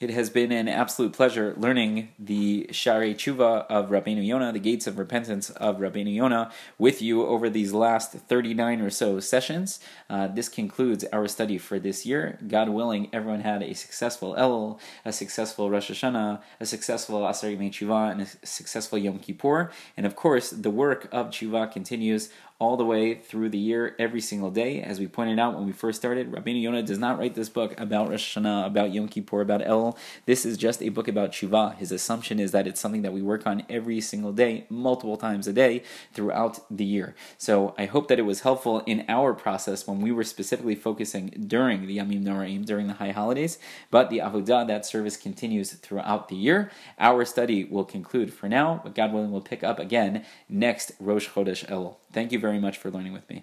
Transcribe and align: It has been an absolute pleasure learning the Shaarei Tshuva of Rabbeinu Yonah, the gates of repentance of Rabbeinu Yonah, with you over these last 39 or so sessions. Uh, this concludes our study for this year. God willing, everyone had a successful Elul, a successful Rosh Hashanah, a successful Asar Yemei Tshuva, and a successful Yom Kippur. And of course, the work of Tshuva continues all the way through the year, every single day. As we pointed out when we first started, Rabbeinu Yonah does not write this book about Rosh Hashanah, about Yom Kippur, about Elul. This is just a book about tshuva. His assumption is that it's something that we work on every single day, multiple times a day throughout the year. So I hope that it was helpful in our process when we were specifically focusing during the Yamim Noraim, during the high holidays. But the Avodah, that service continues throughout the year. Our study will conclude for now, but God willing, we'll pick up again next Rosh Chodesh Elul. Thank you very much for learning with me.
It 0.00 0.08
has 0.08 0.30
been 0.30 0.50
an 0.50 0.66
absolute 0.66 1.12
pleasure 1.12 1.52
learning 1.58 2.08
the 2.18 2.66
Shaarei 2.70 3.14
Tshuva 3.14 3.66
of 3.66 3.90
Rabbeinu 3.90 4.26
Yonah, 4.26 4.50
the 4.50 4.58
gates 4.58 4.86
of 4.86 4.98
repentance 4.98 5.50
of 5.50 5.76
Rabbeinu 5.76 6.14
Yonah, 6.14 6.50
with 6.78 7.02
you 7.02 7.26
over 7.26 7.50
these 7.50 7.74
last 7.74 8.12
39 8.12 8.80
or 8.80 8.88
so 8.88 9.20
sessions. 9.20 9.78
Uh, 10.08 10.26
this 10.26 10.48
concludes 10.48 11.04
our 11.12 11.28
study 11.28 11.58
for 11.58 11.78
this 11.78 12.06
year. 12.06 12.38
God 12.48 12.70
willing, 12.70 13.10
everyone 13.12 13.42
had 13.42 13.62
a 13.62 13.74
successful 13.74 14.34
Elul, 14.36 14.80
a 15.04 15.12
successful 15.12 15.68
Rosh 15.68 15.90
Hashanah, 15.90 16.40
a 16.58 16.64
successful 16.64 17.26
Asar 17.28 17.50
Yemei 17.50 17.70
Tshuva, 17.70 18.10
and 18.10 18.22
a 18.22 18.46
successful 18.46 18.96
Yom 18.96 19.18
Kippur. 19.18 19.70
And 19.98 20.06
of 20.06 20.16
course, 20.16 20.48
the 20.48 20.70
work 20.70 21.10
of 21.12 21.26
Tshuva 21.28 21.70
continues 21.70 22.30
all 22.60 22.76
the 22.76 22.84
way 22.84 23.14
through 23.14 23.48
the 23.48 23.58
year, 23.58 23.96
every 23.98 24.20
single 24.20 24.50
day. 24.50 24.82
As 24.82 25.00
we 25.00 25.08
pointed 25.08 25.38
out 25.38 25.54
when 25.54 25.64
we 25.64 25.72
first 25.72 25.98
started, 25.98 26.30
Rabbeinu 26.30 26.60
Yonah 26.60 26.82
does 26.82 26.98
not 26.98 27.18
write 27.18 27.34
this 27.34 27.48
book 27.48 27.74
about 27.80 28.10
Rosh 28.10 28.36
Hashanah, 28.36 28.66
about 28.66 28.92
Yom 28.92 29.08
Kippur, 29.08 29.40
about 29.40 29.62
Elul. 29.62 29.96
This 30.26 30.44
is 30.44 30.58
just 30.58 30.82
a 30.82 30.90
book 30.90 31.08
about 31.08 31.32
tshuva. 31.32 31.74
His 31.76 31.90
assumption 31.90 32.38
is 32.38 32.52
that 32.52 32.66
it's 32.66 32.78
something 32.78 33.00
that 33.00 33.14
we 33.14 33.22
work 33.22 33.46
on 33.46 33.64
every 33.70 34.02
single 34.02 34.32
day, 34.32 34.66
multiple 34.68 35.16
times 35.16 35.48
a 35.48 35.54
day 35.54 35.82
throughout 36.12 36.60
the 36.70 36.84
year. 36.84 37.14
So 37.38 37.74
I 37.78 37.86
hope 37.86 38.08
that 38.08 38.18
it 38.18 38.26
was 38.26 38.40
helpful 38.40 38.80
in 38.80 39.06
our 39.08 39.32
process 39.32 39.86
when 39.86 40.02
we 40.02 40.12
were 40.12 40.22
specifically 40.22 40.74
focusing 40.74 41.28
during 41.46 41.86
the 41.86 41.96
Yamim 41.96 42.24
Noraim, 42.24 42.66
during 42.66 42.88
the 42.88 42.94
high 42.94 43.12
holidays. 43.12 43.58
But 43.90 44.10
the 44.10 44.18
Avodah, 44.18 44.66
that 44.66 44.84
service 44.84 45.16
continues 45.16 45.72
throughout 45.72 46.28
the 46.28 46.36
year. 46.36 46.70
Our 46.98 47.24
study 47.24 47.64
will 47.64 47.84
conclude 47.84 48.34
for 48.34 48.50
now, 48.50 48.82
but 48.84 48.94
God 48.94 49.14
willing, 49.14 49.32
we'll 49.32 49.40
pick 49.40 49.64
up 49.64 49.78
again 49.78 50.26
next 50.46 50.92
Rosh 51.00 51.30
Chodesh 51.30 51.64
Elul. 51.66 51.96
Thank 52.12 52.32
you 52.32 52.38
very 52.38 52.58
much 52.58 52.78
for 52.78 52.90
learning 52.90 53.12
with 53.12 53.28
me. 53.28 53.38